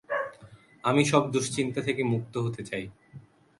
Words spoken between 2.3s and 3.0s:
হতে চাই।